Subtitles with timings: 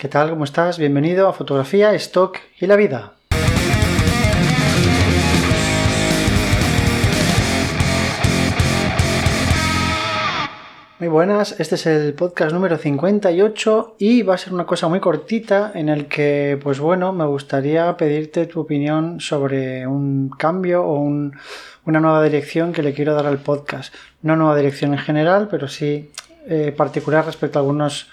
[0.00, 0.30] ¿Qué tal?
[0.30, 0.78] ¿Cómo estás?
[0.78, 3.12] Bienvenido a Fotografía, Stock y la Vida.
[11.00, 15.00] Muy buenas, este es el podcast número 58 y va a ser una cosa muy
[15.00, 20.98] cortita en el que, pues bueno, me gustaría pedirte tu opinión sobre un cambio o
[20.98, 23.94] una nueva dirección que le quiero dar al podcast.
[24.22, 26.10] No nueva dirección en general, pero sí
[26.46, 28.08] eh, particular respecto a algunos,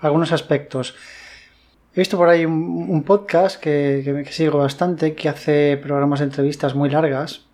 [0.00, 0.94] algunos aspectos.
[1.94, 6.90] He visto por ahí un, podcast que, sigo bastante que hace programas de entrevistas muy
[6.90, 7.46] largas.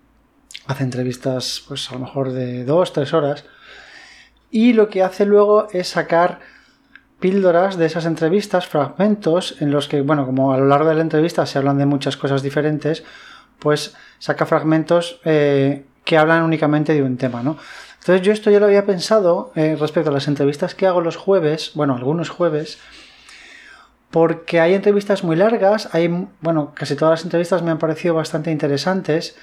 [0.66, 3.44] Hace entrevistas, pues a lo mejor de dos, tres horas
[4.54, 6.38] y lo que hace luego es sacar
[7.18, 11.00] píldoras de esas entrevistas, fragmentos en los que, bueno, como a lo largo de la
[11.00, 13.02] entrevista se hablan de muchas cosas diferentes,
[13.58, 17.56] pues saca fragmentos eh, que hablan únicamente de un tema, ¿no?
[18.04, 21.16] Entonces yo esto ya lo había pensado eh, respecto a las entrevistas que hago los
[21.16, 22.78] jueves, bueno, algunos jueves,
[24.10, 28.50] porque hay entrevistas muy largas, hay, bueno, casi todas las entrevistas me han parecido bastante
[28.50, 29.38] interesantes,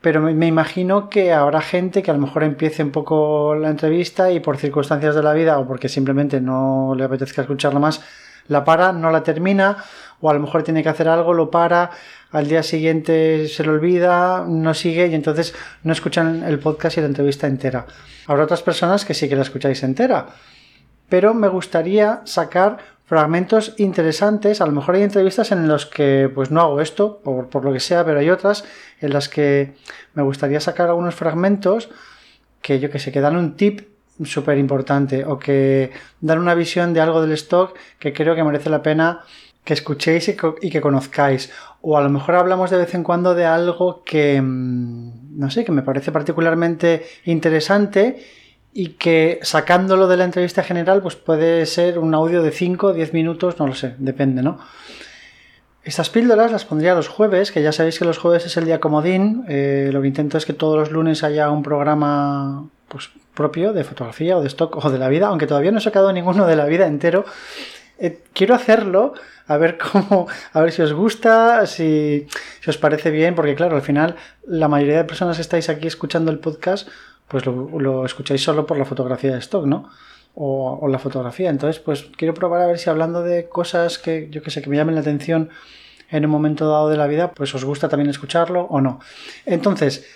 [0.00, 4.30] pero me imagino que habrá gente que a lo mejor empiece un poco la entrevista
[4.30, 8.00] y por circunstancias de la vida o porque simplemente no le apetezca escucharla más,
[8.48, 9.76] la para, no la termina,
[10.20, 11.90] o a lo mejor tiene que hacer algo, lo para,
[12.30, 17.00] al día siguiente se le olvida, no sigue y entonces no escuchan el podcast y
[17.00, 17.86] la entrevista entera.
[18.26, 20.26] Habrá otras personas que sí que la escucháis entera,
[21.08, 24.60] pero me gustaría sacar fragmentos interesantes.
[24.60, 27.72] A lo mejor hay entrevistas en las que pues no hago esto, por, por lo
[27.72, 28.64] que sea, pero hay otras
[29.00, 29.74] en las que
[30.14, 31.88] me gustaría sacar algunos fragmentos
[32.62, 33.89] que yo que sé, que dan un tip
[34.24, 35.90] súper importante o que
[36.20, 39.20] dan una visión de algo del stock que creo que merece la pena
[39.64, 41.50] que escuchéis y que, conozcáis.
[41.82, 45.64] O a lo mejor hablamos de vez en cuando de algo que, mm, no sé,
[45.64, 48.24] que me parece particularmente interesante
[48.72, 52.92] y que sacándolo de la entrevista general pues puede ser un audio de 5 o
[52.92, 54.58] 10 minutos, no lo sé, depende, ¿no?
[55.82, 58.80] Estas píldoras las pondría los jueves, que ya sabéis que los jueves es el día
[58.80, 59.44] comodín.
[59.48, 63.84] Eh, lo que intento es que todos los lunes haya un programa pues, propio de
[63.84, 66.56] fotografía o de stock o de la vida, aunque todavía no he sacado ninguno de
[66.56, 67.24] la vida entero.
[67.98, 69.14] Eh, quiero hacerlo,
[69.46, 72.26] a ver cómo, a ver si os gusta, si,
[72.60, 75.86] si os parece bien, porque claro, al final la mayoría de personas que estáis aquí
[75.86, 76.88] escuchando el podcast
[77.30, 79.88] pues lo, escucháis solo por la fotografía de stock, ¿no?
[80.34, 81.48] O, la fotografía.
[81.48, 84.68] Entonces, pues quiero probar a ver si hablando de cosas que yo que sé, que
[84.68, 85.48] me llamen la atención
[86.10, 88.98] en un momento dado de la vida, pues os gusta también escucharlo o no.
[89.46, 90.06] Entonces,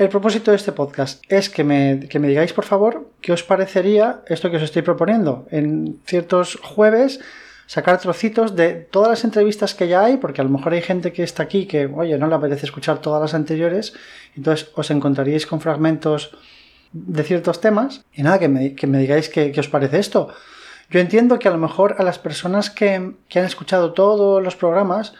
[0.00, 3.42] el propósito de este podcast es que me, que me digáis, por favor, qué os
[3.42, 5.46] parecería esto que os estoy proponiendo.
[5.50, 7.20] En ciertos jueves
[7.66, 11.12] sacar trocitos de todas las entrevistas que ya hay, porque a lo mejor hay gente
[11.12, 13.92] que está aquí que, oye, no le apetece escuchar todas las anteriores,
[14.34, 16.32] entonces os encontraríais con fragmentos
[16.92, 18.02] de ciertos temas.
[18.12, 20.34] Y nada, que me, digáis qué, os parece esto.
[20.90, 25.12] Yo entiendo que a lo mejor a las personas que, han escuchado todos los programas,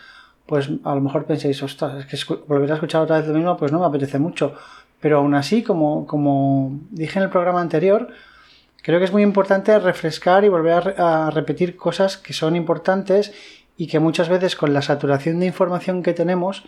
[0.51, 3.57] pues a lo mejor penséis, ostras, es que volver a escuchar otra vez lo mismo,
[3.57, 4.53] pues no me apetece mucho.
[5.01, 8.09] Pero aún así, como, dije en el programa anterior,
[8.83, 13.33] Creo que es muy importante refrescar y volver a, repetir cosas que son importantes
[13.77, 16.65] y que muchas veces con la saturación de información que tenemos,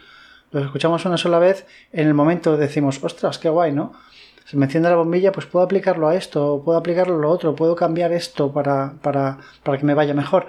[0.50, 3.94] lo escuchamos una sola vez, en el momento decimos, ostras, qué guay, ¿no?
[4.44, 7.54] Se me enciende la bombilla, pues puedo aplicarlo a esto, puedo aplicarlo a lo otro,
[7.54, 10.48] puedo cambiar esto para que me vaya mejor.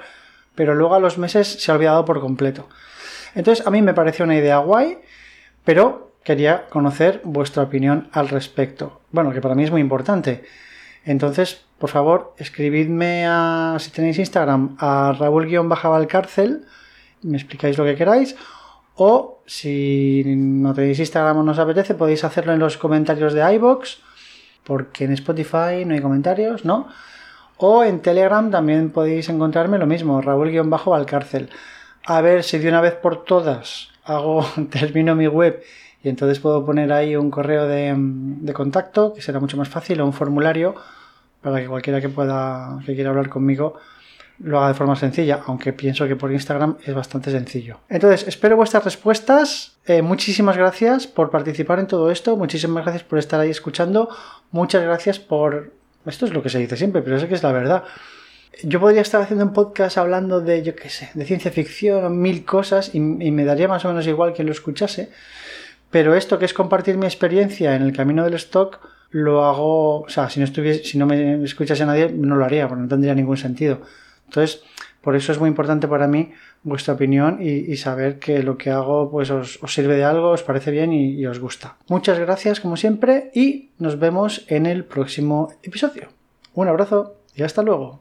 [0.56, 2.68] Pero luego a los meses se ha olvidado por completo.
[3.36, 5.00] Entonces a mí me pareció una idea guay,
[5.64, 9.02] pero quería conocer vuestra opinión al respecto.
[9.12, 10.44] Bueno, que para mí es muy importante.
[11.06, 16.66] Entonces, por favor, escribidme a, si tenéis Instagram, a Raúl-Valcárcel,
[17.24, 18.36] me explicáis lo que queráis,
[18.96, 23.54] o si no tenéis Instagram o no os apetece, podéis hacerlo en los comentarios de
[23.56, 24.00] iBox,
[24.64, 26.88] porque en Spotify no hay comentarios, ¿no?
[27.58, 31.50] O en Telegram también podéis encontrarme lo mismo, Raúl-Valcárcel.
[32.06, 35.64] A ver si de una vez por todas hago, termino mi web
[36.04, 40.06] y entonces puedo poner ahí un correo de, contacto, que será mucho más fácil, o
[40.06, 40.76] un formulario
[41.42, 43.76] para que cualquiera que pueda, que quiera hablar conmigo,
[44.40, 47.80] lo haga de forma sencilla, aunque pienso que por Instagram es bastante sencillo.
[47.88, 49.78] Entonces, espero vuestras respuestas.
[49.86, 52.36] Eh, muchísimas gracias por participar en todo esto.
[52.36, 54.10] Muchísimas gracias por estar ahí escuchando.
[54.52, 55.72] Muchas gracias por...
[56.06, 57.84] Esto es lo que se dice siempre, pero sé que es la verdad.
[58.62, 62.46] Yo podría estar haciendo un podcast hablando de, yo qué sé, de ciencia ficción, mil
[62.46, 65.10] cosas, y, me daría más o menos igual que lo escuchase.
[65.90, 68.80] Pero esto que es compartir mi experiencia en el camino del stock,
[69.10, 72.68] lo hago, o sea, si no estuviese, si no me escuchase nadie, no lo haría,
[72.68, 73.82] porque no tendría ningún sentido.
[74.26, 74.64] Entonces,
[75.02, 76.32] por eso es muy importante para mí
[76.64, 80.72] vuestra opinión y, saber que lo que hago pues os, sirve de algo, os parece
[80.72, 81.76] bien y, y os gusta.
[81.90, 86.08] Muchas gracias como siempre y nos vemos en el próximo episodio.
[86.54, 88.00] Un abrazo y hasta luego.